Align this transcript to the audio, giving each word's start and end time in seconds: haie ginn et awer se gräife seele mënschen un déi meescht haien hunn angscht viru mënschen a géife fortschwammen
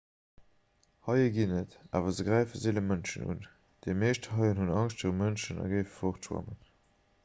haie 1.07 1.27
ginn 1.35 1.53
et 1.57 1.75
awer 1.99 2.15
se 2.19 2.25
gräife 2.29 2.61
seele 2.63 2.83
mënschen 2.87 3.29
un 3.35 3.45
déi 3.87 3.97
meescht 4.05 4.29
haien 4.39 4.63
hunn 4.63 4.75
angscht 4.79 5.05
viru 5.05 5.17
mënschen 5.23 5.65
a 5.67 5.71
géife 5.75 5.97
fortschwammen 5.99 6.63